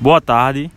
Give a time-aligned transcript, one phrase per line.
[0.00, 0.70] Boa tarde.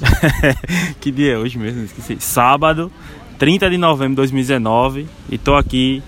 [1.00, 1.84] que dia é hoje mesmo?
[1.84, 2.18] Esqueci.
[2.20, 2.92] Sábado,
[3.38, 5.06] 30 de novembro de 2019.
[5.30, 6.02] E tô aqui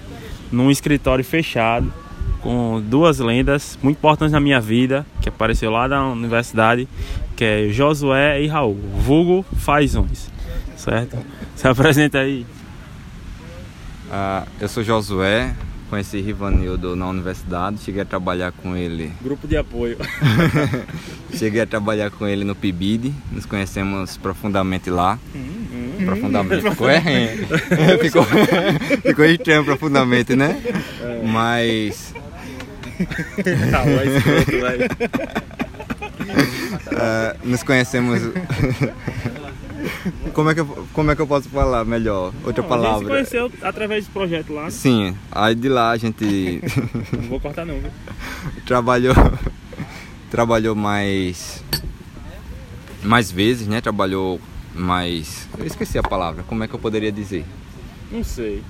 [0.52, 1.90] num escritório fechado
[2.42, 6.86] com duas lendas muito importantes na minha vida, que apareceu lá da universidade,
[7.34, 10.30] que é Josué e Raul, vulgo Fazões,
[10.76, 11.16] certo?
[11.56, 12.44] Se apresenta aí.
[14.10, 15.54] Ah, eu sou Josué,
[15.88, 19.12] conheci Rivanildo na universidade, cheguei a trabalhar com ele.
[19.22, 19.96] Grupo de apoio.
[21.34, 25.18] cheguei a trabalhar com ele no PIBID, nos conhecemos profundamente lá.
[25.34, 26.70] Hum, profundamente.
[26.70, 27.36] Ficou, é,
[28.00, 28.24] ficou,
[29.02, 30.62] ficou estranho profundamente, né?
[31.00, 31.22] É.
[31.24, 32.14] Mas.
[33.70, 33.84] Tá,
[36.92, 38.20] uh, nos conhecemos
[40.32, 42.32] como, é que eu, como é que eu posso falar melhor?
[42.44, 43.14] Outra não, palavra.
[43.14, 44.70] A gente se conheceu através do projeto lá.
[44.70, 46.62] Sim, aí de lá a gente.
[47.12, 47.90] não vou cortar não, viu?
[48.66, 49.14] trabalhou.
[50.30, 51.62] trabalhou mais.
[53.02, 53.80] Mais vezes, né?
[53.80, 54.40] Trabalhou
[54.74, 55.48] mais.
[55.58, 57.44] Eu esqueci a palavra, como é que eu poderia dizer?
[58.10, 58.62] Não sei.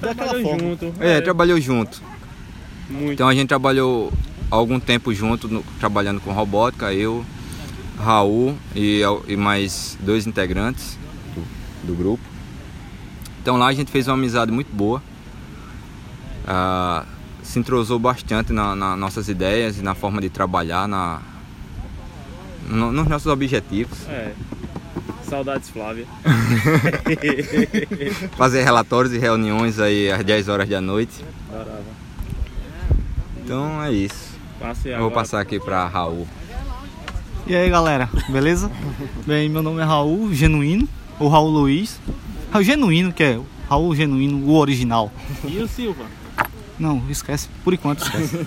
[0.00, 0.94] trabalhou junto.
[1.00, 2.02] É, é, trabalhou junto.
[2.88, 3.12] Muito.
[3.12, 4.12] Então a gente trabalhou
[4.50, 7.24] algum tempo junto, no, trabalhando com robótica, eu,
[7.98, 10.98] Raul e, e mais dois integrantes
[11.34, 12.22] do, do, grupo.
[13.40, 15.02] Então lá a gente fez uma amizade muito boa.
[16.46, 17.04] Ah,
[17.42, 21.20] se entrosou bastante nas na nossas ideias e na forma de trabalhar, na,
[22.66, 24.06] no, nos nossos objetivos.
[24.08, 24.32] É.
[25.28, 26.06] Saudades, Flávia.
[28.36, 31.24] Fazer relatórios e reuniões aí às 10 horas da noite.
[31.48, 31.82] Adorava.
[33.42, 34.34] Então é isso.
[34.84, 36.26] Eu vou passar aqui para Raul.
[37.46, 38.70] E aí galera, beleza?
[39.26, 40.88] Bem, meu nome é Raul Genuíno,
[41.20, 42.00] ou Raul Luiz.
[42.50, 45.12] Raul Genuíno, que é Raul Genuíno, o original.
[45.46, 46.06] E o Silva?
[46.78, 48.38] Não, esquece, por enquanto esquece.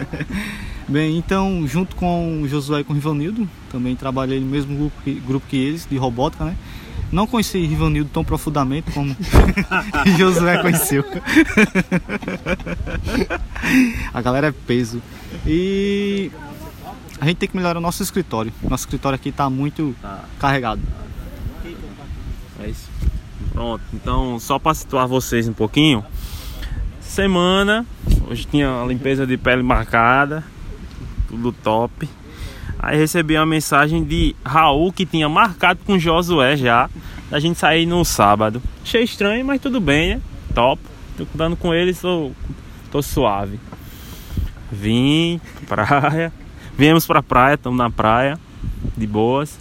[0.88, 5.02] Bem, então, junto com o Josué e com o Rivanildo, também trabalhei no mesmo grupo
[5.04, 6.56] que, grupo que eles, de robótica, né?
[7.12, 9.14] Não conheci Rivanildo tão profundamente como
[10.16, 11.04] Josué conheceu.
[14.14, 15.02] A galera é peso.
[15.46, 16.30] E
[17.22, 18.52] a gente tem que melhorar o nosso escritório.
[18.64, 20.24] Nosso escritório aqui está muito tá.
[20.40, 20.82] carregado.
[22.60, 22.90] É isso.
[23.52, 26.04] Pronto, então só para situar vocês um pouquinho.
[27.00, 27.86] Semana,
[28.28, 30.42] hoje tinha a limpeza de pele marcada,
[31.28, 32.08] tudo top.
[32.76, 36.90] Aí recebi uma mensagem de Raul que tinha marcado com Josué já,
[37.30, 38.60] da gente sair no sábado.
[38.82, 40.22] Achei estranho, mas tudo bem, né?
[40.52, 40.82] Top.
[41.16, 42.34] Tô contando com ele, sou,
[42.90, 43.60] tô suave.
[44.72, 46.32] Vim, praia,
[46.76, 48.38] Viemos pra praia, estamos na praia,
[48.96, 49.58] de boas.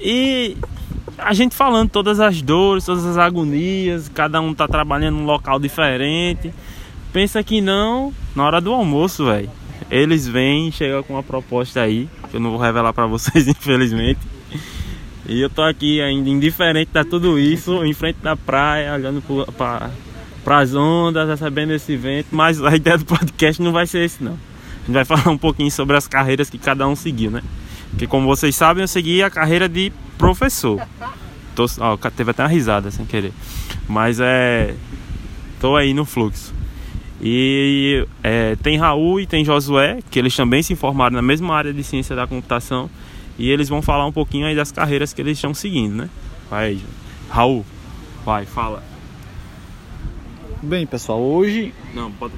[0.00, 0.56] E
[1.18, 5.58] a gente falando todas as dores, todas as agonias, cada um tá trabalhando num local
[5.58, 6.52] diferente.
[7.12, 9.50] Pensa que não, na hora do almoço, velho.
[9.90, 14.20] Eles vêm, chegam com uma proposta aí, que eu não vou revelar para vocês, infelizmente.
[15.28, 19.22] E eu tô aqui ainda indiferente a tudo isso, em frente da praia, olhando
[19.52, 22.28] para as ondas, recebendo esse vento.
[22.30, 24.38] Mas a ideia do podcast não vai ser esse, não
[24.86, 27.42] gente vai falar um pouquinho sobre as carreiras que cada um seguiu, né?
[27.90, 30.80] Porque como vocês sabem, eu segui a carreira de professor.
[31.54, 33.32] Tô, ó, teve até uma risada sem querer.
[33.88, 34.74] Mas é.
[35.60, 36.54] Tô aí no fluxo.
[37.20, 41.72] E é, tem Raul e tem Josué, que eles também se formaram na mesma área
[41.72, 42.90] de ciência da computação.
[43.38, 46.10] E eles vão falar um pouquinho aí das carreiras que eles estão seguindo, né?
[46.50, 46.78] Vai,
[47.30, 47.64] Raul,
[48.24, 48.82] vai, fala.
[50.62, 51.72] Bem, pessoal, hoje.
[51.94, 52.34] Não, pode.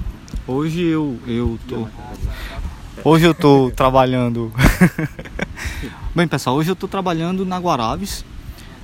[0.49, 1.87] Hoje eu, eu tô.
[3.05, 4.51] Hoje eu tô trabalhando.
[6.17, 8.25] Bem, pessoal, hoje eu tô trabalhando na Guarabes.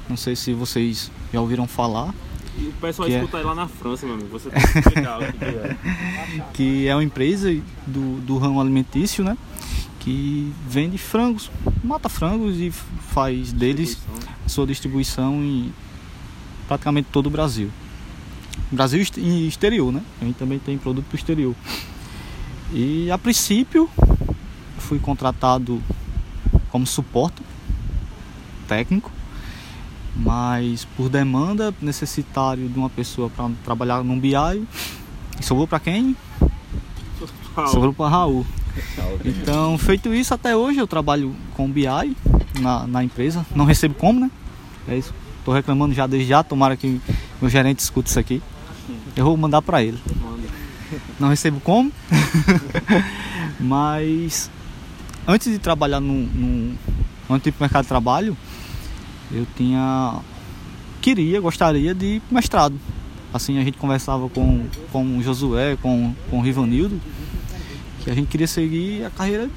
[0.06, 2.14] Não sei se vocês já ouviram falar.
[2.58, 3.40] E o pessoal é escuta é...
[3.40, 4.28] aí lá na França, meu amigo.
[4.28, 5.76] Você tem que explicar o que é.
[6.52, 7.50] Que é uma empresa
[7.86, 9.34] do, do ramo alimentício, né?
[10.00, 11.50] Que vende frangos,
[11.82, 13.98] mata frangos e faz deles
[14.46, 15.72] sua distribuição em
[16.68, 17.70] praticamente todo o Brasil.
[18.70, 20.02] Brasil e exterior, né?
[20.20, 21.54] A gente também tem produto para o exterior.
[22.72, 23.88] E a princípio
[24.78, 25.82] fui contratado
[26.70, 27.42] como suporte
[28.66, 29.10] técnico,
[30.16, 34.66] mas por demanda necessitário de uma pessoa para trabalhar num BI,
[35.40, 36.16] sobrou para quem?
[37.70, 38.46] Sobrou para Raul.
[39.24, 41.86] Então, feito isso, até hoje eu trabalho com BI
[42.60, 43.46] na, na empresa.
[43.54, 44.30] Não recebo como, né?
[44.88, 45.14] É isso.
[45.44, 47.00] Tô reclamando já desde já, tomara que
[47.40, 48.42] meu gerente escute isso aqui.
[49.16, 49.98] Eu vou mandar para ele.
[51.18, 51.90] Não recebo como,
[53.58, 54.50] mas
[55.26, 56.74] antes de trabalhar no, no,
[57.28, 58.36] no antigo mercado de trabalho,
[59.32, 60.20] eu tinha
[61.00, 62.78] queria, gostaria de mestrado.
[63.32, 67.00] Assim a gente conversava com, com o Josué, com, com o Rivanildo,
[68.02, 69.50] que a gente queria seguir a carreira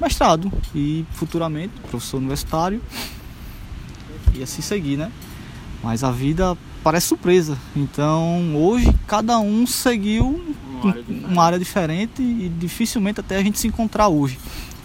[0.00, 2.80] mestrado e futuramente professor universitário
[4.34, 5.10] e assim seguir, né?
[5.82, 7.56] Mas a vida parece surpresa.
[7.74, 10.42] Então hoje cada um seguiu
[10.82, 14.38] uma área, uma área diferente e dificilmente até a gente se encontrar hoje.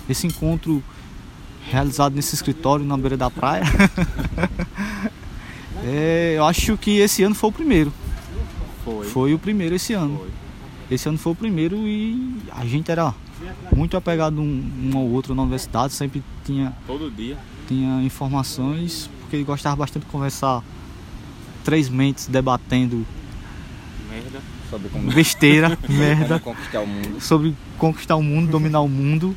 [0.09, 0.83] Esse encontro
[1.69, 3.63] realizado nesse escritório na beira da praia.
[5.83, 7.93] é, eu acho que esse ano foi o primeiro.
[8.85, 9.05] Foi.
[9.05, 10.17] Foi o primeiro esse ano.
[10.17, 10.29] Foi.
[10.89, 13.13] Esse ano foi o primeiro e a gente era
[13.75, 16.73] muito apegado um, um ao outro na universidade, sempre tinha.
[16.87, 17.37] Todo dia.
[17.67, 20.63] Tinha informações, porque ele gostava bastante de conversar
[21.67, 23.05] três mentes debatendo
[24.09, 24.39] merda.
[24.69, 25.11] Sobre como...
[25.11, 26.39] besteira, merda.
[26.39, 27.19] Como conquistar o mundo.
[27.19, 29.35] Sobre conquistar o mundo, dominar o mundo.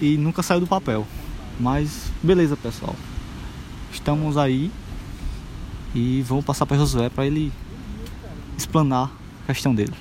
[0.00, 1.04] E nunca saiu do papel.
[1.58, 2.94] Mas beleza, pessoal.
[3.92, 4.70] Estamos aí
[5.92, 7.52] e vamos passar para Josué para ele
[8.56, 9.10] explanar
[9.42, 9.94] a questão dele.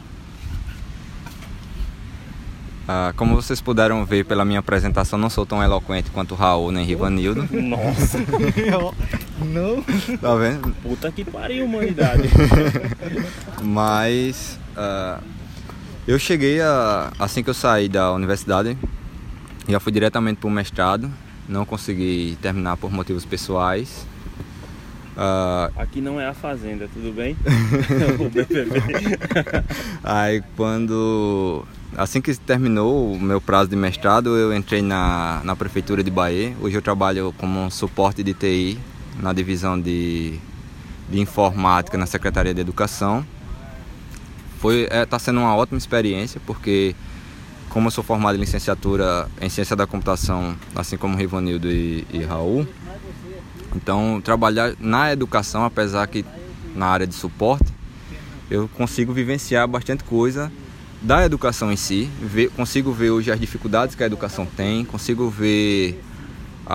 [2.87, 6.71] Ah, como vocês puderam ver pela minha apresentação, não sou tão eloquente quanto o Raul
[6.71, 7.47] nem Rivanildo.
[7.51, 8.19] Nossa!
[9.45, 9.83] não!
[10.19, 10.75] Tá vendo?
[10.81, 12.23] Puta que pariu, humanidade!
[13.61, 15.21] Mas uh,
[16.07, 18.77] eu cheguei a, assim que eu saí da universidade,
[19.67, 21.11] já fui diretamente para o mestrado
[21.51, 24.07] não consegui terminar por motivos pessoais.
[25.17, 25.71] Uh...
[25.77, 27.35] Aqui não é a fazenda, tudo bem?
[28.19, 28.81] o BBB.
[30.03, 31.65] Aí quando
[31.97, 36.55] assim que terminou o meu prazo de mestrado, eu entrei na, na prefeitura de Bahia.
[36.61, 38.79] Hoje eu trabalho como um suporte de TI
[39.19, 40.39] na divisão de,
[41.09, 43.25] de informática na Secretaria de Educação.
[44.59, 46.95] Foi está é, tá sendo uma ótima experiência porque
[47.69, 52.23] como eu sou formado em licenciatura em ciência da computação, assim como Rivanildo e, e
[52.23, 52.67] Raul,
[53.75, 56.25] então trabalhar na educação, apesar que
[56.75, 57.71] na área de suporte,
[58.49, 60.51] eu consigo vivenciar bastante coisa
[61.01, 65.29] da educação em si, ver, consigo ver hoje as dificuldades que a educação tem, consigo
[65.29, 65.99] ver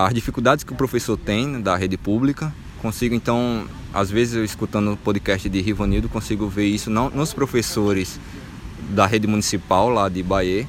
[0.05, 2.53] as dificuldades que o professor tem da rede pública,
[2.83, 7.33] consigo então, às vezes eu escutando o podcast de Rivanildo, consigo ver isso não nos
[7.33, 8.21] professores
[8.91, 10.67] da rede municipal lá de Bahia,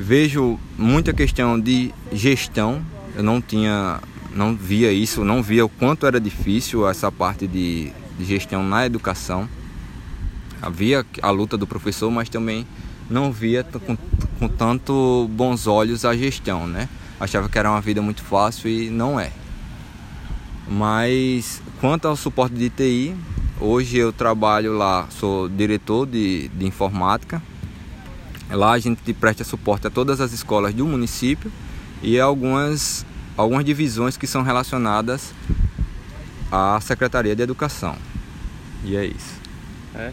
[0.00, 2.80] Vejo muita questão de gestão.
[3.16, 4.00] Eu não tinha,
[4.32, 8.86] não via isso, não via o quanto era difícil essa parte de, de gestão na
[8.86, 9.48] educação.
[10.62, 12.64] Havia a luta do professor, mas também
[13.10, 13.96] não via com,
[14.38, 16.88] com tanto bons olhos a gestão, né?
[17.20, 19.30] Achava que era uma vida muito fácil e não é.
[20.68, 23.16] Mas quanto ao suporte de TI,
[23.60, 27.42] hoje eu trabalho lá, sou diretor de, de informática
[28.50, 31.52] Lá a gente presta suporte a todas as escolas do município
[32.02, 33.04] e algumas,
[33.36, 35.34] algumas divisões que são relacionadas
[36.50, 37.94] à Secretaria de Educação.
[38.84, 39.38] E é isso.
[39.94, 40.12] É,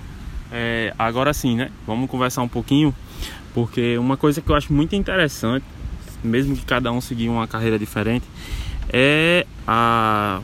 [0.52, 1.72] é, agora sim, né?
[1.88, 2.94] Vamos conversar um pouquinho,
[3.54, 5.66] porque uma coisa que eu acho muito interessante,
[6.26, 8.26] mesmo que cada um seguir uma carreira diferente,
[8.90, 10.42] é a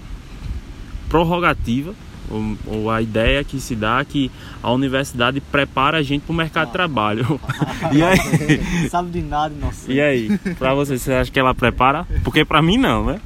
[1.10, 1.94] prorrogativa
[2.30, 4.32] ou, ou, a ideia que se dá que
[4.64, 7.40] a universidade prepara a gente para o mercado de trabalho.
[7.92, 8.90] e aí?
[8.90, 9.92] Sabe de nada, nossa.
[9.92, 12.08] E aí, para você, você acha que ela prepara?
[12.24, 13.20] Porque para mim não, né?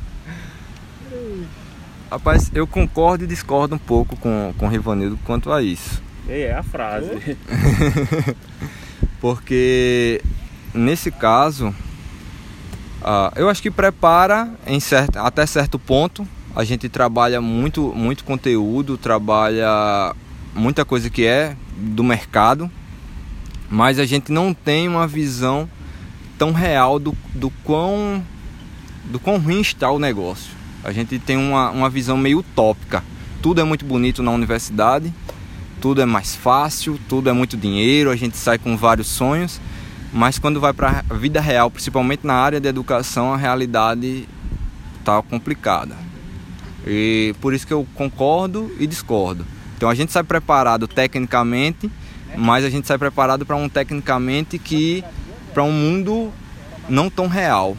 [2.09, 6.01] Rapaz, eu concordo e discordo um pouco com, com o Rivanildo quanto a isso.
[6.27, 7.37] É a frase.
[9.19, 10.21] Porque
[10.73, 11.73] nesse caso,
[13.05, 18.23] uh, eu acho que prepara em certo, até certo ponto, a gente trabalha muito, muito
[18.23, 20.13] conteúdo, trabalha
[20.53, 22.69] muita coisa que é do mercado,
[23.69, 25.69] mas a gente não tem uma visão
[26.37, 28.23] tão real do, do quão
[29.05, 30.51] do quão ruim está o negócio.
[30.83, 33.03] A gente tem uma, uma visão meio utópica.
[33.41, 35.13] Tudo é muito bonito na universidade,
[35.79, 39.61] tudo é mais fácil, tudo é muito dinheiro, a gente sai com vários sonhos,
[40.15, 44.25] mas quando vai para a vida real, principalmente na área da educação, a realidade
[44.97, 45.93] está complicada.
[46.87, 49.45] E por isso que eu concordo e discordo.
[49.75, 51.91] Então a gente sai preparado tecnicamente,
[52.37, 55.03] mas a gente sai preparado para um tecnicamente que
[55.53, 56.31] para um mundo
[56.87, 57.75] não tão real,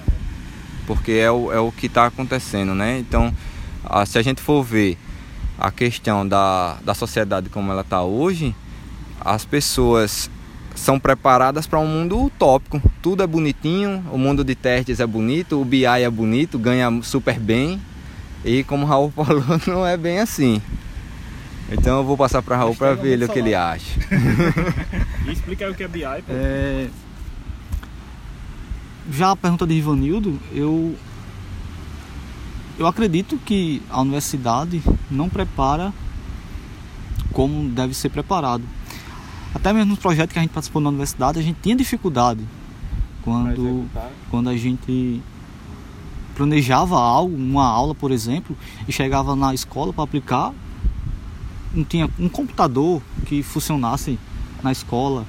[0.86, 2.98] porque é o, é o que está acontecendo, né?
[2.98, 3.32] Então,
[3.82, 4.98] a, se a gente for ver
[5.58, 8.54] a questão da, da sociedade como ela está hoje,
[9.22, 10.28] as pessoas
[10.76, 12.80] são preparadas para um mundo utópico.
[13.02, 17.40] Tudo é bonitinho, o mundo de testes é bonito, o BI é bonito, ganha super
[17.40, 17.80] bem,
[18.44, 20.62] e como o Raul falou, não é bem assim.
[21.72, 23.98] Então eu vou passar para Raul para ver o que ele acha.
[25.26, 26.04] e explica aí o que é BI.
[26.28, 26.88] É...
[29.10, 30.94] Já a pergunta de Ivanildo, eu
[32.78, 35.92] eu acredito que a universidade não prepara
[37.32, 38.62] como deve ser preparado.
[39.56, 42.46] Até mesmo nos projetos que a gente participou na universidade, a gente tinha dificuldade
[43.22, 43.86] Quando,
[44.30, 45.22] quando a gente
[46.34, 48.54] planejava algo, uma aula, por exemplo,
[48.86, 50.52] e chegava na escola para aplicar,
[51.74, 54.18] não tinha um computador que funcionasse
[54.62, 55.24] na escola.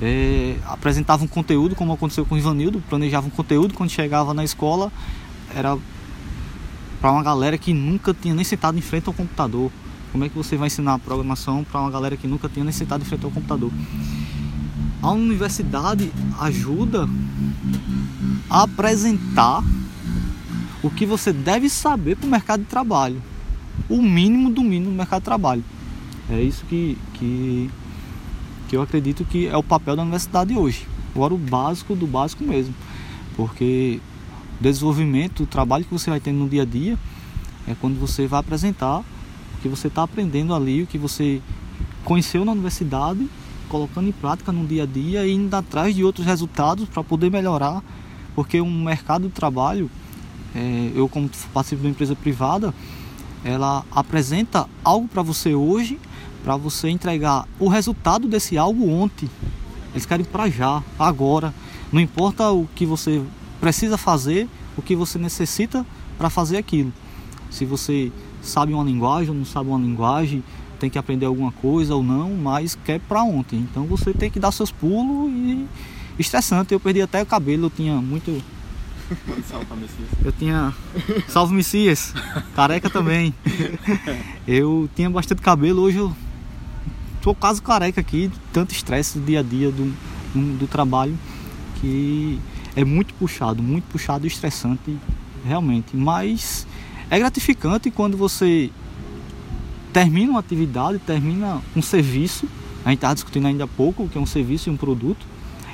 [0.00, 4.42] É, apresentava um conteúdo, como aconteceu com o Ivanildo, planejava um conteúdo quando chegava na
[4.42, 4.90] escola,
[5.54, 5.78] era
[7.00, 9.70] para uma galera que nunca tinha nem sentado em frente ao computador.
[10.12, 13.00] Como é que você vai ensinar programação para uma galera que nunca tinha nem sentado
[13.00, 13.72] em frente ao computador?
[15.00, 17.08] A universidade ajuda
[18.50, 19.64] a apresentar
[20.82, 23.22] o que você deve saber para o mercado de trabalho.
[23.88, 25.64] O mínimo do mínimo do mercado de trabalho.
[26.28, 27.70] É isso que, que,
[28.68, 30.86] que eu acredito que é o papel da universidade hoje.
[31.14, 32.74] Agora o básico do básico mesmo.
[33.34, 33.98] Porque
[34.60, 36.98] o desenvolvimento, o trabalho que você vai ter no dia a dia
[37.66, 39.04] é quando você vai apresentar o
[39.62, 41.40] que você está aprendendo ali, o que você
[42.04, 43.28] conheceu na universidade,
[43.68, 47.30] colocando em prática no dia a dia e indo atrás de outros resultados para poder
[47.30, 47.82] melhorar.
[48.34, 49.90] Porque um mercado de trabalho
[50.54, 52.74] é, eu como participo de uma empresa privada,
[53.44, 55.98] ela apresenta algo para você hoje,
[56.44, 59.28] para você entregar o resultado desse algo ontem.
[59.92, 61.54] Eles querem para já, agora.
[61.92, 63.22] Não importa o que você
[63.60, 65.84] precisa fazer, o que você necessita
[66.18, 66.92] para fazer aquilo.
[67.50, 68.10] Se você
[68.42, 70.42] sabe uma linguagem ou não sabe uma linguagem,
[70.78, 73.60] tem que aprender alguma coisa ou não, mas quer para ontem.
[73.60, 75.66] Então você tem que dar seus pulos e
[76.18, 76.74] estressante.
[76.74, 78.42] Eu perdi até o cabelo, eu tinha muito
[80.24, 80.74] eu tinha.
[81.28, 82.14] Salve Messias!
[82.54, 83.34] Careca também.
[84.46, 86.12] Eu tinha bastante cabelo, hoje eu
[87.20, 89.94] tô quase careca aqui, tanto estresse do dia a dia do,
[90.58, 91.16] do trabalho
[91.80, 92.40] que
[92.74, 94.96] é muito puxado, muito puxado e estressante,
[95.44, 95.96] realmente.
[95.96, 96.66] Mas
[97.12, 98.70] é gratificante quando você
[99.92, 102.48] termina uma atividade, termina um serviço.
[102.86, 105.26] A gente estava discutindo ainda há pouco o que é um serviço e um produto.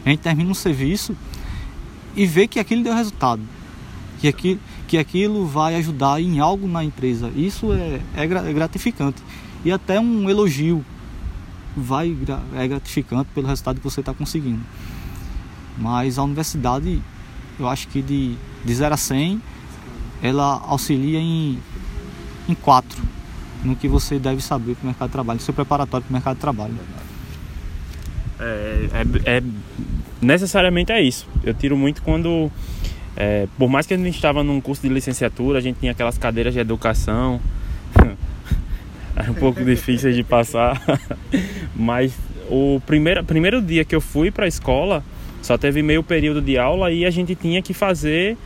[0.04, 1.16] A gente termina um serviço
[2.16, 3.40] e ver que aquilo deu resultado,
[4.20, 7.30] que aquilo, que aquilo vai ajudar em algo na empresa.
[7.36, 9.22] Isso é, é, é gratificante.
[9.64, 10.84] E até um elogio
[11.76, 12.16] vai
[12.56, 14.62] é gratificante pelo resultado que você está conseguindo.
[15.78, 17.00] Mas a universidade,
[17.60, 19.40] eu acho que de, de 0 a 100,
[20.22, 21.58] ela auxilia em,
[22.48, 23.02] em 4
[23.64, 26.34] no que você deve saber para o mercado de trabalho, seu preparatório para o mercado
[26.36, 26.74] de trabalho.
[28.40, 28.88] É,
[29.26, 29.42] é, é
[30.20, 31.26] necessariamente é isso.
[31.42, 32.50] Eu tiro muito quando,
[33.16, 36.18] é, por mais que a gente estava num curso de licenciatura, a gente tinha aquelas
[36.18, 37.40] cadeiras de educação,
[39.16, 40.80] era um pouco difícil de passar,
[41.74, 42.16] mas
[42.48, 45.02] o primeiro, primeiro dia que eu fui para a escola,
[45.42, 48.36] só teve meio período de aula e a gente tinha que fazer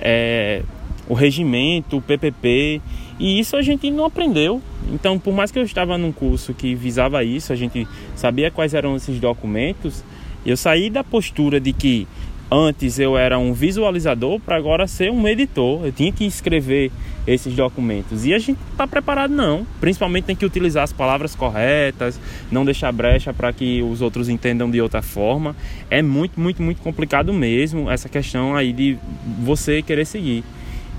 [0.00, 0.62] é,
[1.10, 2.80] o regimento, o PPP,
[3.18, 4.62] e isso a gente não aprendeu.
[4.92, 8.74] Então, por mais que eu estava num curso que visava isso, a gente sabia quais
[8.74, 10.04] eram esses documentos,
[10.46, 12.06] eu saí da postura de que
[12.48, 15.84] antes eu era um visualizador para agora ser um editor.
[15.84, 16.92] Eu tinha que escrever
[17.26, 18.24] esses documentos.
[18.24, 19.66] E a gente está preparado não.
[19.80, 22.20] Principalmente tem que utilizar as palavras corretas,
[22.52, 25.56] não deixar brecha para que os outros entendam de outra forma.
[25.90, 28.96] É muito, muito, muito complicado mesmo essa questão aí de
[29.42, 30.44] você querer seguir.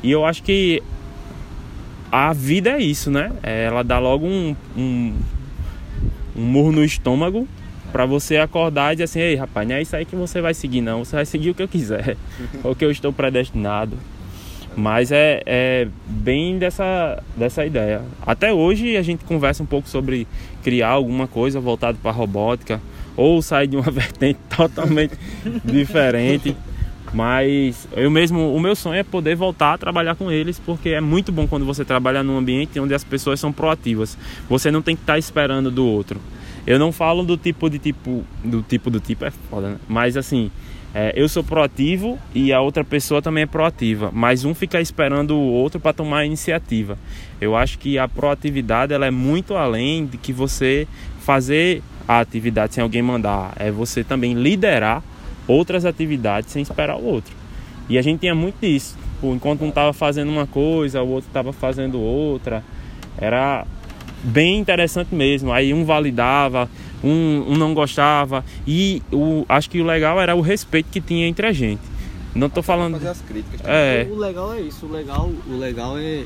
[0.04, 0.82] E eu acho que
[2.12, 3.32] a vida é isso, né?
[3.44, 5.16] Ela dá logo um, um,
[6.36, 7.48] um murro no estômago
[7.92, 10.54] para você acordar e dizer assim, ei rapaz, não é isso aí que você vai
[10.54, 12.16] seguir não, você vai seguir o que eu quiser,
[12.64, 13.98] o que eu estou predestinado.
[14.76, 18.02] Mas é, é bem dessa, dessa ideia.
[18.26, 20.26] Até hoje a gente conversa um pouco sobre
[20.64, 22.82] criar alguma coisa voltada para robótica
[23.18, 25.14] ou sair de uma vertente totalmente
[25.66, 26.56] diferente.
[27.14, 31.02] Mas eu mesmo, o meu sonho é poder voltar a trabalhar com eles, porque é
[31.02, 34.18] muito bom quando você trabalha num ambiente onde as pessoas são proativas.
[34.50, 36.20] Você não tem que estar esperando do outro.
[36.66, 38.24] Eu não falo do tipo de tipo.
[38.44, 39.78] Do tipo do tipo é foda, né?
[39.90, 40.52] Mas assim,
[40.94, 44.10] é, eu sou proativo e a outra pessoa também é proativa.
[44.14, 46.98] Mas um fica esperando o outro para tomar a iniciativa.
[47.40, 50.88] Eu acho que a proatividade ela é muito além de que você
[51.20, 53.54] fazer a atividade sem alguém mandar.
[53.58, 55.02] É você também liderar
[55.48, 57.34] outras atividades sem esperar o outro.
[57.90, 58.98] E a gente tinha muito disso.
[59.24, 62.64] Enquanto um estava fazendo uma coisa, o outro estava fazendo outra.
[63.18, 63.66] Era
[64.24, 65.52] bem interessante mesmo.
[65.52, 66.70] Aí um validava,
[67.04, 68.44] um, um não gostava.
[68.66, 71.82] E o, acho que o legal era o respeito que tinha entre a gente.
[72.34, 72.94] Não tô falando.
[72.94, 73.62] Fazer as críticas.
[73.66, 74.08] É.
[74.10, 74.86] O legal é isso.
[74.86, 76.26] O legal, o legal é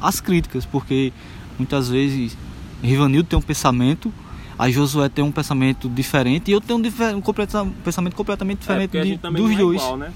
[0.00, 1.12] as críticas, porque
[1.58, 2.36] muitas vezes
[2.82, 4.12] Rivanildo tem um pensamento,
[4.58, 9.02] a Josué tem um pensamento diferente e eu tenho um, um pensamento completamente diferente é,
[9.02, 9.82] de, dos é dois.
[9.82, 10.12] Igual, né?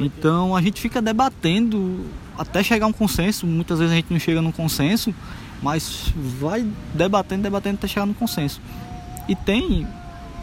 [0.00, 2.04] Então a gente fica debatendo
[2.38, 3.46] até chegar a um consenso.
[3.46, 5.14] Muitas vezes a gente não chega num consenso,
[5.62, 8.60] mas vai debatendo, debatendo até chegar no consenso.
[9.28, 9.86] E tem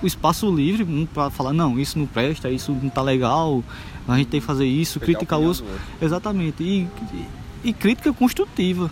[0.01, 3.63] o espaço livre um, para falar, não, isso não presta, isso não tá legal,
[4.07, 5.63] a gente tem que fazer isso, Pegar a opinião uso.
[6.01, 6.63] Exatamente.
[6.63, 7.25] E, e,
[7.65, 8.89] e crítica construtiva.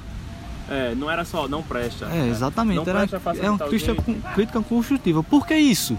[0.69, 2.05] É, não era só não presta.
[2.05, 2.77] É, exatamente.
[2.77, 3.95] Não Era, presta, é uma crítica,
[4.33, 5.23] crítica construtiva.
[5.23, 5.97] Por que isso?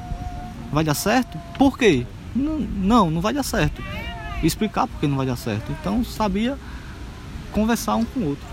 [0.72, 1.38] Vai dar certo?
[1.58, 2.06] Por quê?
[2.34, 3.82] Não, não, não vai dar certo.
[4.42, 5.72] Explicar por que não vai dar certo.
[5.80, 6.56] Então sabia
[7.52, 8.46] conversar um com o outro.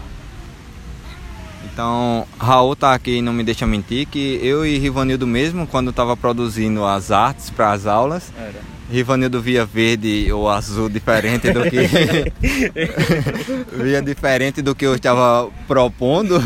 [1.72, 6.16] Então, Raul tá aqui não me deixa mentir que eu e Rivanildo mesmo, quando estava
[6.18, 8.77] produzindo as artes para as aulas, Era.
[8.90, 11.78] Rivanildo via verde ou azul diferente do que
[13.84, 16.42] via diferente do que eu estava propondo.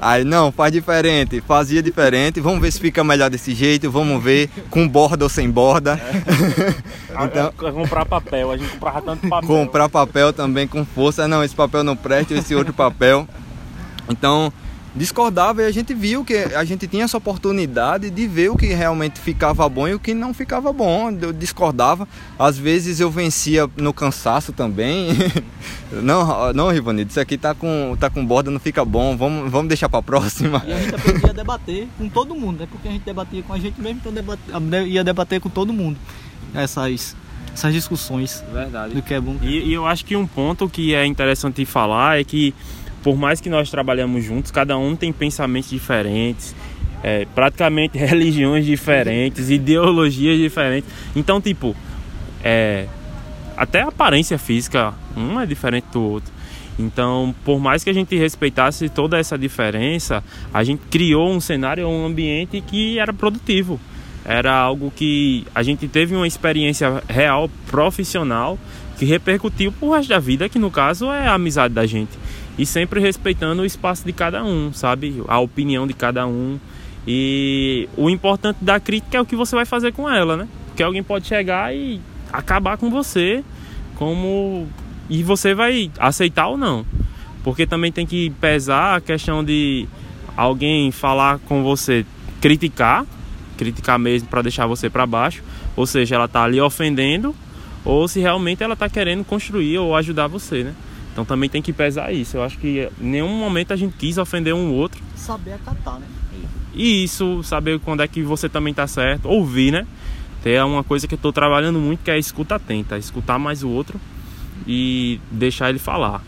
[0.00, 2.40] Aí não, faz diferente, fazia diferente.
[2.40, 3.90] Vamos ver se fica melhor desse jeito.
[3.90, 6.00] Vamos ver com borda ou sem borda.
[7.10, 9.48] então, Então, comprar papel, a gente comprava tanto papel.
[9.48, 11.28] comprar papel também com força.
[11.28, 13.26] Não, esse papel não presta, esse outro papel.
[14.08, 14.52] Então,
[14.94, 18.66] discordava e a gente viu que a gente tinha essa oportunidade de ver o que
[18.66, 21.10] realmente ficava bom e o que não ficava bom.
[21.10, 22.06] Eu discordava.
[22.38, 25.08] Às vezes eu vencia no cansaço também.
[25.90, 29.16] não, não, Rivanildo, isso aqui tá com, tá com borda, não fica bom.
[29.16, 30.62] Vamos, vamos deixar pra próxima.
[30.66, 32.68] E a gente aprendia a debater com todo mundo, né?
[32.70, 34.42] Porque a gente debatia com a gente mesmo, então debate,
[34.86, 35.98] ia debater com todo mundo.
[36.54, 37.16] Essas,
[37.54, 38.94] essas discussões Verdade.
[38.94, 39.36] do que é bom.
[39.42, 42.54] E, e eu acho que um ponto que é interessante falar é que,
[43.02, 46.54] por mais que nós trabalhamos juntos, cada um tem pensamentos diferentes,
[47.02, 50.88] é, praticamente religiões diferentes, ideologias diferentes.
[51.14, 51.74] Então, tipo,
[52.42, 52.86] é,
[53.56, 56.32] até a aparência física, um é diferente do outro.
[56.78, 61.86] Então, por mais que a gente respeitasse toda essa diferença, a gente criou um cenário,
[61.86, 63.78] um ambiente que era produtivo.
[64.24, 68.58] Era algo que a gente teve uma experiência real, profissional,
[68.96, 72.10] que repercutiu pro resto da vida, que no caso é a amizade da gente.
[72.58, 75.22] E sempre respeitando o espaço de cada um, sabe?
[75.26, 76.58] A opinião de cada um.
[77.06, 80.48] E o importante da crítica é o que você vai fazer com ela, né?
[80.66, 82.00] Porque alguém pode chegar e
[82.32, 83.42] acabar com você,
[83.96, 84.68] como
[85.08, 86.86] e você vai aceitar ou não.
[87.42, 89.88] Porque também tem que pesar a questão de
[90.36, 92.06] alguém falar com você,
[92.40, 93.04] criticar,
[93.56, 95.42] criticar mesmo para deixar você para baixo,
[95.76, 97.34] ou seja, ela tá ali ofendendo,
[97.84, 100.74] ou se realmente ela tá querendo construir ou ajudar você, né?
[101.12, 102.36] Então também tem que pesar isso.
[102.36, 105.00] Eu acho que em nenhum momento a gente quis ofender um outro.
[105.14, 106.06] Saber acatar, né?
[106.74, 109.86] E isso, saber quando é que você também tá certo, ouvir, né?
[110.42, 113.62] Tem uma coisa que eu tô trabalhando muito que é a escuta atenta, escutar mais
[113.62, 114.00] o outro
[114.66, 116.22] e deixar ele falar.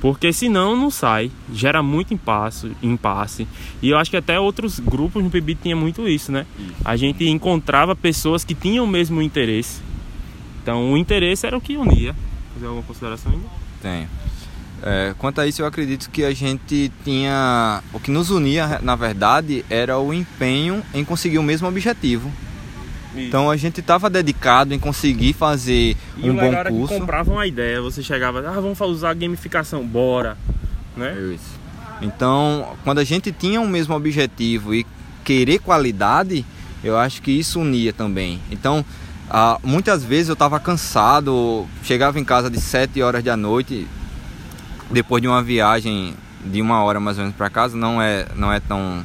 [0.00, 3.46] Porque senão não sai, gera muito impasse, impasse.
[3.82, 6.46] E eu acho que até outros grupos no PIB tinha muito isso, né?
[6.84, 9.82] A gente encontrava pessoas que tinham o mesmo interesse.
[10.62, 12.14] Então o interesse era o que unia.
[12.54, 13.59] Fazer alguma consideração ainda?
[13.82, 14.08] Tenho.
[14.82, 17.82] É, quanto a isso, eu acredito que a gente tinha.
[17.92, 22.32] O que nos unia, na verdade, era o empenho em conseguir o mesmo objetivo.
[23.14, 26.94] Então a gente estava dedicado em conseguir fazer E um bom legal era que curso.
[26.94, 30.38] comprava uma ideia, você chegava, ah, vamos usar gamificação, bora.
[30.96, 31.16] Né?
[31.34, 31.58] Isso.
[32.00, 34.86] Então, quando a gente tinha o mesmo objetivo e
[35.24, 36.46] querer qualidade,
[36.82, 38.40] eu acho que isso unia também.
[38.50, 38.84] Então,
[39.30, 43.86] ah, muitas vezes eu estava cansado, chegava em casa de 7 horas da noite,
[44.90, 46.14] depois de uma viagem
[46.44, 49.04] de uma hora mais ou menos para casa, não é, não é tão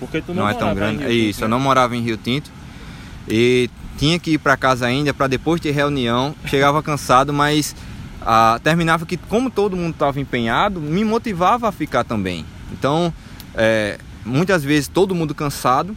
[0.00, 1.00] Porque tu não, não, é tão grande.
[1.00, 1.44] Tinto, isso, né?
[1.44, 2.50] eu não morava em Rio Tinto.
[3.28, 6.34] E tinha que ir para casa ainda para depois ter reunião.
[6.46, 7.76] Chegava cansado, mas
[8.22, 12.46] ah, terminava que, como todo mundo estava empenhado, me motivava a ficar também.
[12.72, 13.12] Então,
[13.54, 15.94] é, muitas vezes todo mundo cansado,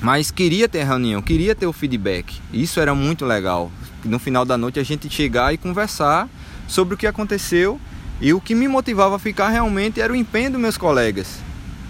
[0.00, 2.40] mas queria ter reunião, queria ter o feedback.
[2.52, 3.70] Isso era muito legal.
[4.04, 6.28] No final da noite a gente chegar e conversar
[6.66, 7.80] sobre o que aconteceu
[8.20, 11.40] e o que me motivava a ficar realmente era o empenho dos meus colegas.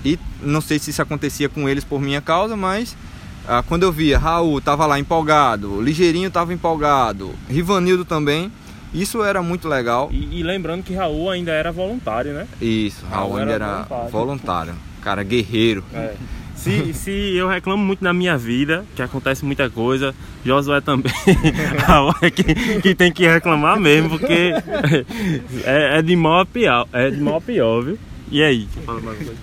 [0.05, 2.97] E não sei se isso acontecia com eles por minha causa, mas
[3.47, 8.53] ah, quando eu via Raul tava lá empolgado, Ligeirinho tava empolgado, Rivanildo também,
[8.93, 10.09] isso era muito legal.
[10.13, 12.47] E, e lembrando que Raul ainda era voluntário, né?
[12.61, 14.11] Isso, Raul Raul ainda era era voluntário.
[14.11, 15.85] voluntário, cara guerreiro.
[15.93, 16.15] É.
[16.69, 21.13] Se, se eu reclamo muito na minha vida, que acontece muita coisa, Josué também,
[21.87, 24.53] Raul é que, que tem que reclamar mesmo, porque
[25.65, 27.99] é, é de mal a pior, é de mal a pior, viu?
[28.31, 28.69] E aí?
[28.87, 29.35] Mais coisa.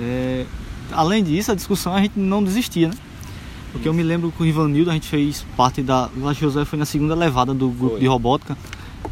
[0.00, 0.46] É,
[0.90, 2.94] além disso, a discussão a gente não desistia, né?
[3.72, 6.10] Porque eu me lembro que o Rivanildo, a gente fez parte da.
[6.14, 8.00] Eu acho que o José foi na segunda levada do grupo Foi.
[8.00, 8.56] de robótica.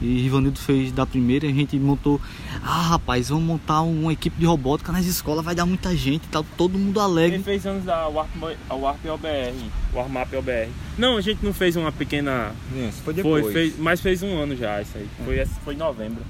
[0.01, 2.21] E Rivanildo fez da primeira a gente montou.
[2.63, 6.29] Ah, rapaz, vamos montar uma equipe de robótica nas escolas, vai dar muita gente e
[6.29, 7.43] tal, todo mundo Ele alegre.
[7.43, 8.31] fez anos da Warp,
[8.69, 9.55] a Warp OBR,
[9.95, 10.69] Warmap OBR.
[10.99, 12.53] Não, a gente não fez uma pequena.
[12.77, 13.45] Isso, foi depois.
[13.45, 15.09] Foi, fez, mas fez um ano já isso aí.
[15.25, 16.23] Foi, foi em novembro.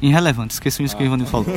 [0.00, 1.16] Irrelevante, esqueçam isso que o Ah.
[1.16, 1.46] Rivanildo falou.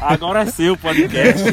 [0.00, 1.42] Agora é seu podcast.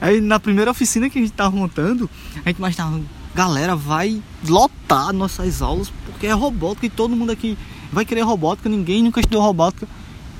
[0.00, 2.08] Aí na primeira oficina que a gente tava montando,
[2.44, 3.00] a gente imaginava,
[3.34, 7.56] galera, vai lotar nossas aulas porque é robótica e todo mundo aqui
[7.92, 9.86] vai querer robótica, ninguém nunca estudou robótica.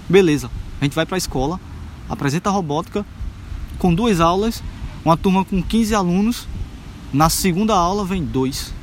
[0.09, 0.51] Beleza,
[0.83, 1.61] a gente vai pra escola,
[2.09, 3.07] apresenta a robótica
[3.79, 4.61] com duas aulas,
[5.05, 6.49] uma turma com 15 alunos.
[7.13, 8.75] Na segunda aula vem dois.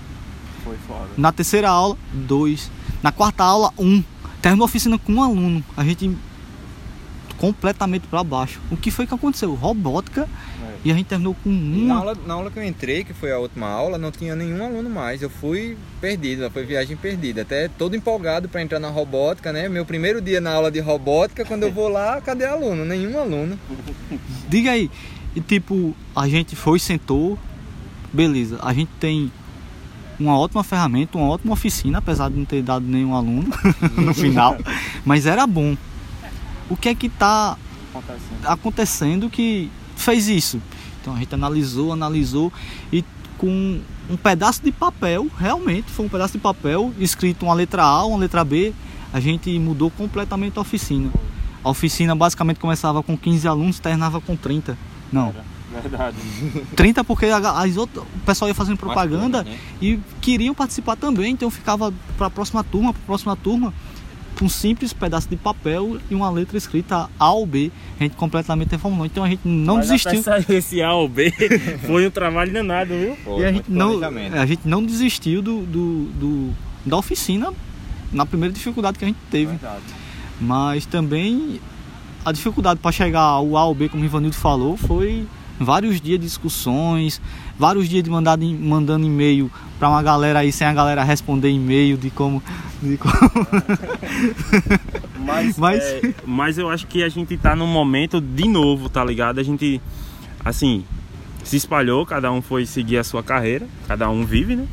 [0.63, 1.09] Foi foda.
[1.17, 2.71] Na terceira aula, dois.
[3.03, 4.01] Na quarta aula, um.
[4.41, 5.61] Terminou a oficina com um aluno.
[5.75, 6.15] A gente
[7.37, 8.61] completamente para baixo.
[8.71, 9.53] O que foi que aconteceu?
[9.55, 10.29] Robótica.
[10.83, 11.87] E a gente terminou com um.
[11.87, 14.63] Na aula, na aula que eu entrei, que foi a última aula, não tinha nenhum
[14.63, 15.21] aluno mais.
[15.21, 17.41] Eu fui perdido, foi viagem perdida.
[17.41, 19.67] Até todo empolgado para entrar na robótica, né?
[19.67, 22.85] Meu primeiro dia na aula de robótica, quando eu vou lá, cadê aluno?
[22.85, 23.59] Nenhum aluno.
[24.47, 24.89] Diga aí,
[25.35, 27.37] e tipo, a gente foi, sentou,
[28.11, 29.31] beleza, a gente tem
[30.19, 33.49] uma ótima ferramenta, uma ótima oficina, apesar de não ter dado nenhum aluno
[33.95, 34.57] no final,
[35.05, 35.77] mas era bom.
[36.69, 37.57] O que é que está
[37.93, 38.45] acontecendo.
[38.45, 40.61] acontecendo que fez isso?
[41.01, 42.51] Então a gente analisou, analisou
[42.91, 43.03] e
[43.37, 48.05] com um pedaço de papel, realmente foi um pedaço de papel escrito uma letra A,
[48.05, 48.73] uma letra B,
[49.13, 51.09] a gente mudou completamente a oficina.
[51.63, 54.77] A oficina basicamente começava com 15 alunos, terminava com 30.
[55.11, 55.33] Não.
[55.71, 56.17] Verdade.
[56.75, 59.57] 30 porque as outras, o pessoal ia fazendo propaganda né?
[59.81, 63.73] e queriam participar também, então ficava para a próxima turma, para a próxima turma,
[64.43, 67.71] um simples pedaço de papel e uma letra escrita A ou B.
[67.99, 69.05] A gente completamente reformulou.
[69.05, 70.21] Então a gente não Mas desistiu.
[70.49, 71.31] Esse A ou B
[71.85, 73.15] foi um trabalho danado, viu?
[73.23, 76.49] Foi, e a gente, não, a gente não desistiu do, do, do,
[76.85, 77.53] da oficina
[78.11, 79.51] na primeira dificuldade que a gente teve.
[79.51, 79.83] Verdade.
[80.39, 81.59] Mas também
[82.23, 85.25] a dificuldade para chegar ao A ou B, como o Ivanildo falou, foi
[85.59, 87.21] vários dias de discussões,
[87.57, 91.97] vários dias de mandar, mandando e-mail para uma galera aí sem a galera responder e-mail
[91.97, 92.41] de como.
[92.81, 93.13] De como...
[95.19, 95.83] mas, mas...
[95.83, 99.39] É, mas eu acho que a gente tá num momento de novo, tá ligado?
[99.39, 99.81] A gente,
[100.43, 100.85] assim,
[101.43, 104.67] se espalhou, cada um foi seguir a sua carreira, cada um vive, né?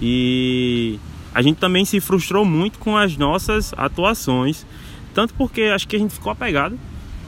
[0.00, 0.98] E
[1.34, 4.66] a gente também se frustrou muito com as nossas atuações,
[5.14, 6.78] tanto porque acho que a gente ficou apegado.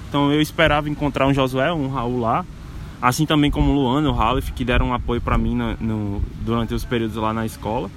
[0.09, 2.45] Então eu esperava encontrar um Josué, um Raul lá,
[3.05, 6.23] Assim também como o Luan, o Ralph, que deram um apoio para mim no, no,
[6.41, 7.91] durante os períodos lá na escola.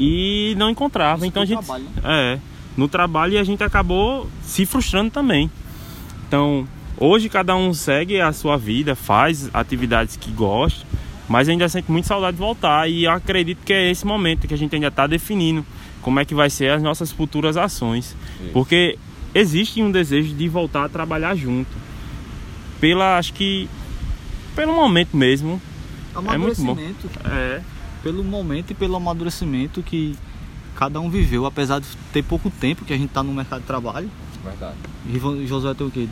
[0.00, 1.18] E não encontrava.
[1.18, 1.58] Isso então a gente.
[1.58, 1.90] Trabalho, né?
[2.06, 2.38] É.
[2.74, 5.50] No trabalho e a gente acabou se frustrando também.
[6.26, 10.86] Então, hoje cada um segue a sua vida, faz atividades que gosta,
[11.28, 12.88] mas ainda sente muito saudade de voltar.
[12.88, 15.62] E acredito que é esse momento que a gente ainda está definindo
[16.00, 18.16] como é que vai ser as nossas futuras ações.
[18.40, 18.52] Isso.
[18.54, 18.96] Porque
[19.34, 21.76] existe um desejo de voltar a trabalhar junto.
[22.80, 23.68] Pela, acho que
[24.58, 25.62] pelo momento mesmo.
[26.16, 26.76] É muito bom.
[27.24, 27.60] É.
[28.02, 30.16] Pelo momento e pelo amadurecimento que
[30.74, 33.66] cada um viveu, apesar de ter pouco tempo que a gente está no mercado de
[33.66, 34.10] trabalho.
[34.42, 34.74] Verdade.
[35.06, 36.08] E Josué tem o quê?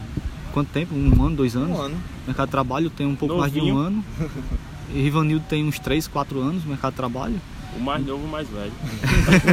[0.53, 0.95] Quanto tempo?
[0.95, 1.77] Um ano, dois anos?
[1.77, 1.97] Um ano.
[2.25, 3.51] Mercado de trabalho tem um pouco Novinho.
[3.53, 4.05] mais de um ano.
[4.95, 7.41] E Rivanildo tem uns 3, 4 anos no mercado de trabalho.
[7.77, 8.73] O mais novo, o mais velho.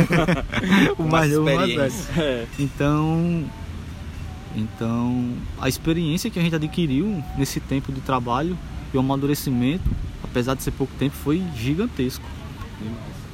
[0.96, 1.94] o mais novo, o mais velho.
[2.16, 2.46] É.
[2.60, 3.44] Então,
[4.56, 8.56] então, a experiência que a gente adquiriu nesse tempo de trabalho
[8.94, 9.84] e o amadurecimento,
[10.24, 12.26] apesar de ser pouco tempo, foi gigantesco.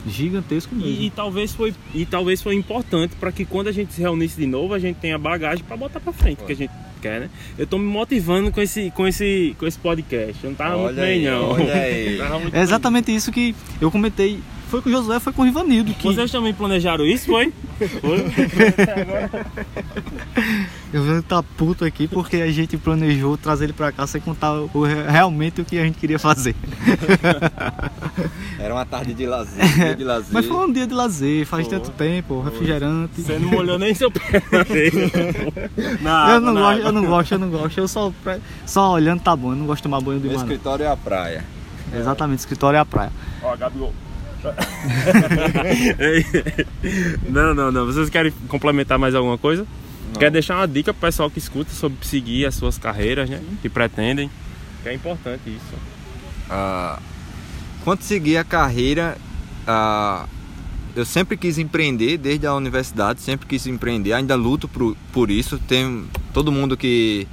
[0.08, 0.90] Gigantesco mesmo.
[0.90, 4.40] E, e, talvez foi e talvez foi importante para que quando a gente se reunisse
[4.40, 7.30] de novo, a gente tenha bagagem para botar para frente, que a gente quer, né?
[7.58, 10.42] Eu tô me motivando com esse com esse com esse podcast.
[10.42, 11.50] Eu não tava olha muito aí, bem não.
[11.50, 12.20] Olha aí.
[12.54, 13.16] é exatamente bem.
[13.16, 15.94] isso que eu comentei foi com o Josué, foi com o Rivanildo.
[15.94, 16.04] Que...
[16.04, 17.52] Vocês também planejaram isso, foi?
[18.00, 18.24] foi?
[20.92, 24.84] Eu tá puto aqui porque a gente planejou trazer ele pra cá sem contar o,
[24.84, 26.56] realmente o que a gente queria fazer.
[28.58, 30.30] Era uma tarde de lazer, dia de lazer.
[30.32, 31.76] Mas foi um dia de lazer, faz Pô.
[31.76, 33.22] tanto tempo, refrigerante.
[33.22, 34.20] Você não molhou nem seu pé
[36.02, 37.80] na eu, não gosto, eu não gosto, eu não gosto.
[37.80, 38.12] Eu só,
[38.66, 40.38] só olhando tá bom, eu não gosto de tomar banho de mar.
[40.38, 41.46] O escritório é a praia.
[41.94, 43.12] Exatamente, escritório é a praia.
[43.44, 43.94] Ó, Gabigol.
[47.30, 47.86] não, não, não.
[47.86, 49.68] Vocês querem complementar mais alguma coisa?
[50.14, 50.20] Não.
[50.20, 53.42] Quer deixar uma dica pro pessoal que escuta sobre seguir as suas carreiras, né?
[53.62, 54.30] Que pretendem.
[54.84, 55.76] Que é importante isso.
[56.50, 57.02] Uh,
[57.84, 59.18] quando seguir a carreira,
[59.68, 60.28] uh,
[60.96, 65.60] eu sempre quis empreender desde a universidade, sempre quis empreender, ainda luto por, por isso.
[65.60, 67.28] Tem todo mundo que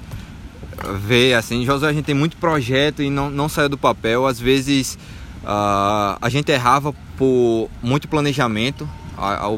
[1.01, 4.27] vê assim, José, a gente tem muito projeto e não, não saiu do papel.
[4.27, 4.99] Às vezes
[5.47, 8.89] Uh, a gente errava por muito planejamento.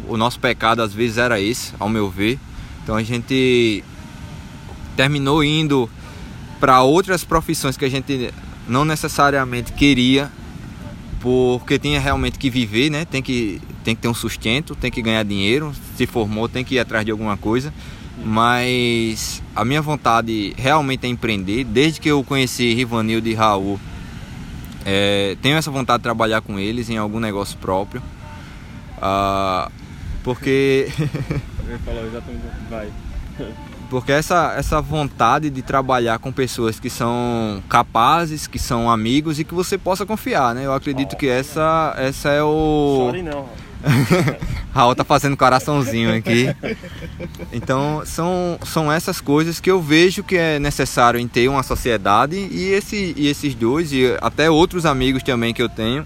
[0.07, 2.39] o nosso pecado às vezes era esse, ao meu ver.
[2.89, 3.85] Então a gente
[4.97, 5.91] terminou indo
[6.59, 8.33] para outras profissões que a gente
[8.67, 10.33] não necessariamente queria,
[11.21, 13.05] porque tinha realmente que viver, né?
[13.05, 16.77] Tem que tem que ter um sustento, tem que ganhar dinheiro, se formou, tem que
[16.77, 17.75] ir atrás de alguma coisa.
[18.25, 21.65] Mas a minha vontade realmente é empreender.
[21.65, 23.79] Desde que eu conheci Rivanildo e Raul,
[24.87, 28.03] é, tenho essa vontade de trabalhar com eles em algum negócio próprio.
[28.97, 29.71] Ah,
[30.25, 30.89] porque.
[31.69, 32.43] Ele falou exatamente.
[32.71, 32.89] Vai.
[33.91, 39.45] Porque essa, essa vontade de trabalhar com pessoas que são capazes, que são amigos e
[39.45, 40.67] que você possa confiar, né?
[40.67, 43.07] Eu acredito que essa, essa é o.
[43.07, 43.47] Chore não.
[44.75, 46.47] Raul tá fazendo coraçãozinho aqui.
[47.53, 52.37] Então, são, são essas coisas que eu vejo que é necessário em ter uma sociedade
[52.37, 56.05] e, esse, e esses dois, e até outros amigos também que eu tenho,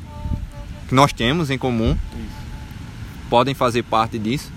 [0.87, 1.97] que nós temos em comum,
[3.29, 4.53] podem fazer parte disso.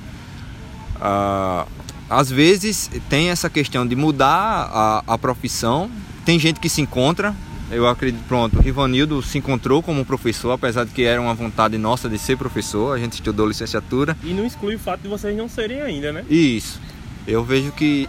[1.00, 1.66] Ah,
[2.10, 5.90] às vezes tem essa questão de mudar a, a profissão.
[6.24, 7.36] Tem gente que se encontra.
[7.72, 11.78] Eu acredito, pronto, o Rivanildo se encontrou como professor, apesar de que era uma vontade
[11.80, 12.96] nossa de ser professor.
[12.96, 14.16] A gente estudou licenciatura.
[14.24, 16.24] E não exclui o fato de vocês não serem ainda, né?
[16.30, 16.80] Isso.
[17.28, 18.08] Eu vejo que.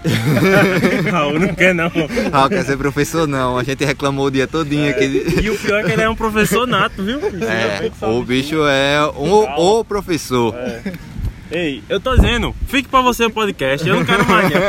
[1.10, 1.90] Raul não quer não.
[2.30, 3.56] Raul quer ser professor, não.
[3.56, 5.40] A gente reclamou o dia todinho aqui.
[5.42, 7.18] E o pior é que ele é um professor nato, viu?
[7.18, 10.54] É, que sabe o bicho é o, o professor.
[10.54, 10.92] É.
[11.50, 14.60] Ei, eu tô dizendo, fique pra você o podcast, eu não quero mais não.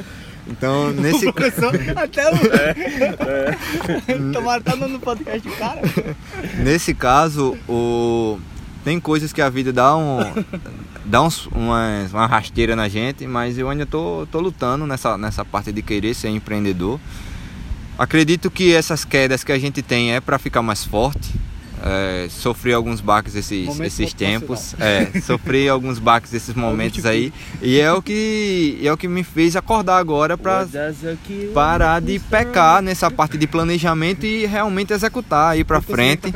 [0.50, 1.26] Então, nesse
[1.96, 2.34] Até o.
[4.32, 5.80] Tomara tá no podcast do cara.
[6.58, 8.38] Nesse caso, o...
[8.84, 10.18] tem coisas que a vida dá um
[11.04, 15.44] dá uns, uma, uma rasteira na gente, mas eu ainda tô, tô lutando nessa, nessa
[15.44, 17.00] parte de querer ser empreendedor.
[17.98, 21.30] Acredito que essas quedas que a gente tem é para ficar mais forte.
[21.82, 24.74] É, sofri alguns baques esses, Momento esses tempos.
[24.78, 27.32] É, sofri alguns baques esses momentos aí.
[27.62, 30.66] E é o que, é o que me fez acordar agora para
[31.54, 36.32] parar de pecar nessa parte de planejamento e realmente executar aí para frente.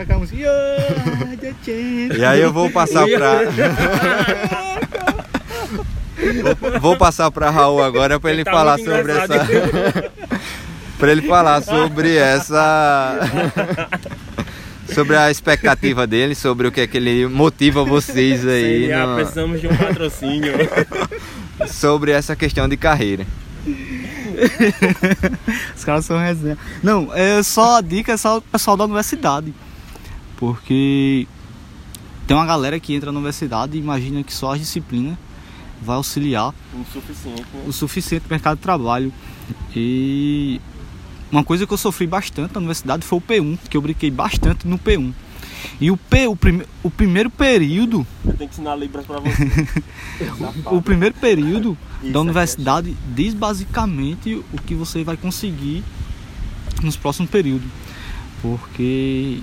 [2.16, 3.40] E aí eu vou passar para
[6.42, 10.10] vou, vou passar para Raul agora para ele Tá falar sobre essa
[10.98, 13.18] para ele falar sobre essa
[14.94, 19.14] sobre a expectativa dele, sobre o que é que ele motiva vocês aí Já no-
[19.16, 20.52] precisamos de um patrocínio.
[21.68, 23.26] sobre essa questão de carreira.
[25.76, 26.58] Os caras são resenha.
[26.82, 29.54] Não, é só a dica é só o pessoal da universidade.
[30.36, 31.26] Porque
[32.26, 35.18] tem uma galera que entra na universidade e imagina que só a disciplina
[35.80, 37.62] vai auxiliar o suficiente, né?
[37.66, 39.12] o suficiente no mercado de trabalho.
[39.74, 40.60] E
[41.34, 44.68] uma coisa que eu sofri bastante na universidade foi o P1, que eu brinquei bastante
[44.68, 45.12] no P1.
[45.80, 49.66] E o, P, o, prime, o primeiro período, Eu tenho que ensinar Libras pra você.
[50.70, 55.82] o primeiro período Isso, da universidade diz basicamente o que você vai conseguir
[56.82, 57.68] nos próximos períodos.
[58.40, 59.40] Porque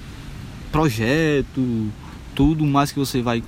[0.71, 1.89] projeto,
[2.33, 3.43] tudo mais que você vai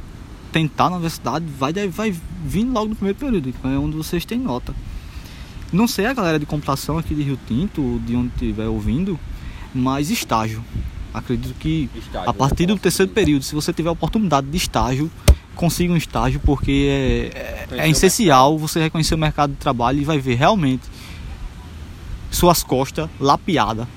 [0.52, 4.40] tentar na universidade vai, vai vir logo no primeiro período, que é onde vocês têm
[4.40, 4.76] nota.
[5.74, 9.20] Não sei a galera de computação aqui de Rio Tinto, de onde estiver ouvindo,
[9.74, 10.64] mas estágio.
[11.12, 11.90] Acredito que
[12.26, 15.12] a partir do terceiro período, se você tiver oportunidade de estágio,
[15.56, 16.88] consiga um estágio, porque
[17.36, 20.84] é, é, é essencial você reconhecer o mercado de trabalho e vai ver realmente
[22.30, 23.88] suas costas lapiadas.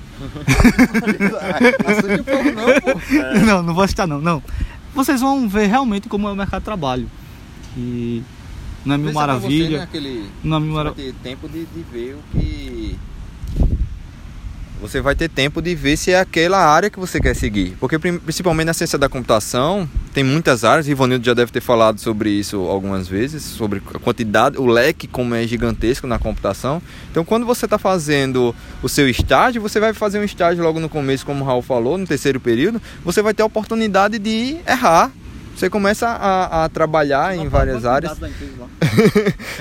[3.45, 4.41] Não, não vou citar não, não.
[4.95, 7.09] Vocês vão ver realmente como é o mercado de trabalho.
[7.73, 8.23] Que
[8.87, 9.89] não é mil maravilha.
[10.43, 10.93] Não é mil mara...
[10.93, 12.97] ter tempo de, de ver o que.
[14.79, 17.75] Você vai ter tempo de ver se é aquela área que você quer seguir.
[17.79, 20.87] Porque, principalmente na ciência da computação, tem muitas áreas.
[20.87, 25.33] Ivanildo já deve ter falado sobre isso algumas vezes sobre a quantidade, o leque, como
[25.33, 26.81] é gigantesco na computação.
[27.11, 30.87] Então, quando você está fazendo o seu estágio, você vai fazer um estágio logo no
[30.87, 35.11] começo, como o Raul falou, no terceiro período, você vai ter a oportunidade de errar.
[35.57, 38.15] Você começa a, a trabalhar em várias áreas.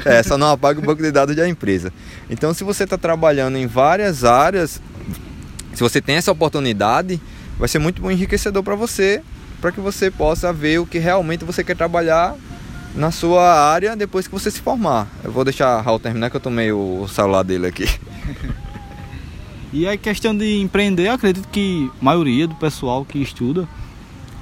[0.04, 1.92] É, só não apaga o banco de dados da empresa.
[2.30, 4.80] Então, se você está trabalhando em várias áreas,
[5.74, 7.20] se você tem essa oportunidade,
[7.58, 9.22] vai ser muito enriquecedor para você,
[9.60, 12.34] para que você possa ver o que realmente você quer trabalhar
[12.94, 15.08] na sua área depois que você se formar.
[15.24, 17.88] Eu vou deixar Raul terminar que eu tomei o celular dele aqui.
[19.72, 23.68] E a questão de empreender, eu acredito que a maioria do pessoal que estuda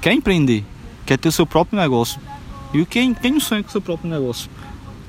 [0.01, 0.63] quer empreender,
[1.05, 2.19] quer ter o seu próprio negócio.
[2.73, 4.49] E quem, quem não sonha com o seu próprio negócio?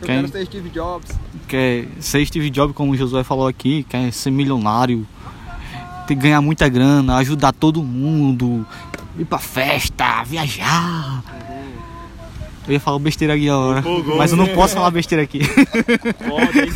[0.01, 0.17] Eu Quem?
[0.17, 1.11] quero ser Steve Jobs.
[1.49, 5.07] Quer ser Steve Jobs, como o Josué falou aqui, quer ser milionário,
[6.07, 8.67] ter, ganhar muita grana, ajudar todo mundo,
[9.19, 11.25] ir pra festa, viajar.
[12.69, 14.17] Eu ia falar besteira aqui agora, Empolgou.
[14.17, 15.41] mas eu não posso falar besteira aqui.
[16.29, 16.67] Pode, é.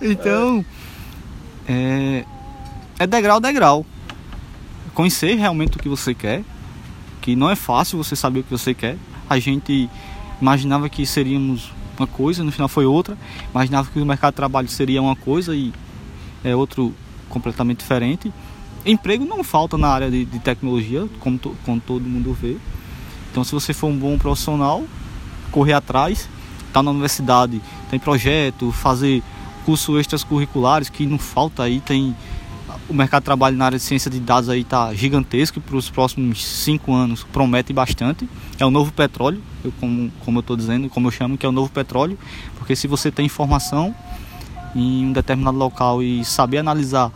[0.02, 0.64] Então,
[1.68, 2.24] é,
[2.98, 3.86] é degrau degrau.
[4.94, 6.42] Conhecer realmente o que você quer,
[7.20, 8.96] que não é fácil você saber o que você quer.
[9.28, 9.90] A gente
[10.40, 13.16] imaginava que seríamos uma coisa, no final foi outra.
[13.50, 15.72] Imaginava que o mercado de trabalho seria uma coisa e
[16.44, 16.94] é outro
[17.28, 18.32] completamente diferente.
[18.84, 22.56] Emprego não falta na área de, de tecnologia, como, to, como todo mundo vê.
[23.30, 24.84] Então, se você for um bom profissional,
[25.50, 26.28] correr atrás,
[26.72, 29.22] tá na universidade, tem projeto, fazer
[29.66, 32.14] cursos extras curriculares que não falta aí, tem
[32.88, 35.90] o mercado de trabalho na área de ciência de dados aí tá gigantesco para os
[35.90, 38.28] próximos cinco anos, promete bastante.
[38.60, 41.48] É o novo petróleo, eu, como, como eu estou dizendo, como eu chamo, que é
[41.48, 42.16] o novo petróleo,
[42.56, 43.92] porque se você tem informação
[44.72, 47.10] em um determinado local e saber analisar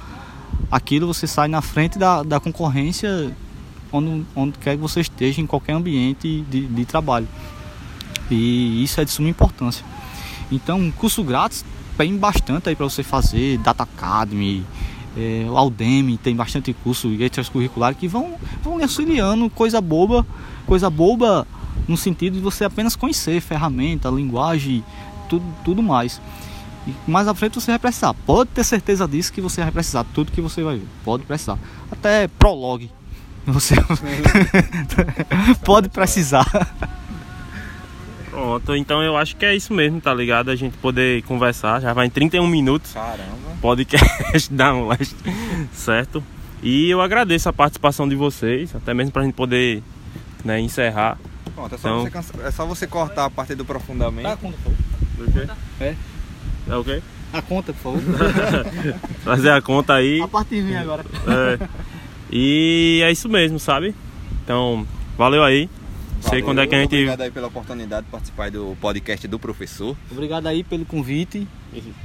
[0.72, 3.32] aquilo, você sai na frente da, da concorrência
[3.92, 7.28] onde, onde quer que você esteja, em qualquer ambiente de, de trabalho.
[8.28, 9.84] E isso é de suma importância.
[10.50, 11.64] Então, curso grátis
[12.00, 14.64] tem bastante aí para você fazer, Data Academy,
[15.14, 20.26] é, o Aldemi tem bastante curso extracurricular que vão, vão lhe auxiliando, coisa boba,
[20.66, 21.46] coisa boba
[21.86, 24.82] no sentido de você apenas conhecer ferramenta, linguagem,
[25.28, 26.22] tudo, tudo mais.
[26.86, 28.14] E mais à frente você vai precisar.
[28.14, 30.02] Pode ter certeza disso que você vai precisar.
[30.14, 30.86] Tudo que você vai ver.
[31.04, 31.58] Pode precisar.
[31.92, 32.90] Até Prolog.
[33.46, 33.74] Você
[35.64, 36.46] pode precisar.
[38.30, 40.50] Pronto, então eu acho que é isso mesmo, tá ligado?
[40.50, 41.80] A gente poder conversar.
[41.80, 42.92] Já vai em 31 minutos.
[42.92, 43.50] Caramba.
[43.60, 45.16] Podcast da Leste,
[45.72, 46.22] certo?
[46.62, 49.82] E eu agradeço a participação de vocês, até mesmo pra gente poder
[50.44, 51.18] né, encerrar.
[51.54, 54.22] Pronto, é só, Então- você, cansa- é só você cortar a parte do profundamento.
[54.22, 55.28] Dá a conta, por favor.
[55.28, 55.52] O quê?
[55.80, 55.94] É.
[56.68, 57.02] É o quê?
[57.32, 58.02] A conta, por favor.
[59.24, 60.20] Trazer a conta aí.
[60.22, 61.04] a parte de mim agora.
[61.26, 61.68] É.
[62.30, 63.94] E é isso mesmo, sabe?
[64.44, 64.86] Então,
[65.18, 65.68] valeu aí.
[66.20, 66.94] Sei Valeu, quando é que a gente.
[66.94, 69.96] Obrigado aí pela oportunidade de participar do podcast do professor.
[70.11, 71.46] Obrigado aí pelo convite.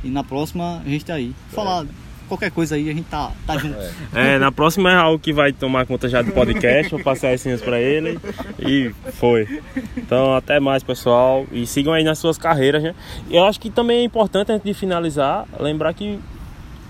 [0.03, 1.33] E na próxima a gente tá aí.
[1.51, 1.85] Falar
[2.27, 3.77] qualquer coisa aí, a gente tá, tá junto.
[4.13, 6.91] É, na próxima é algo que vai tomar conta já do podcast.
[6.91, 8.19] Vou passar as senhas pra ele.
[8.59, 9.61] E foi.
[9.97, 11.45] Então, até mais, pessoal.
[11.51, 12.95] E sigam aí nas suas carreiras, né?
[13.29, 16.19] Eu acho que também é importante, antes de finalizar, lembrar que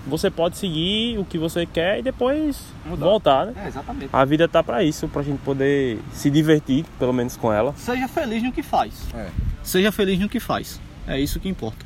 [0.06, 3.54] você pode seguir o que você quer e depois voltar, né?
[3.64, 4.08] É, exatamente.
[4.12, 7.74] A vida tá pra isso, pra gente poder se divertir, pelo menos com ela.
[7.76, 8.92] Seja feliz no que faz.
[9.14, 9.28] É.
[9.62, 10.80] Seja feliz no que faz.
[11.06, 11.84] É isso que importa.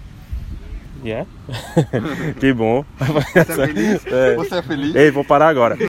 [1.02, 1.26] E é?
[2.38, 2.84] que bom.
[2.98, 4.06] Você é feliz?
[4.06, 4.34] É.
[4.36, 4.94] Você é feliz?
[4.94, 5.78] Ei, vou parar agora.